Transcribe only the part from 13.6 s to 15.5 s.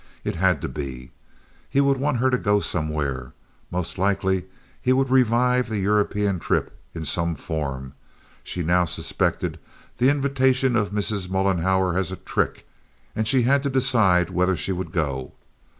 to decide whether she would go.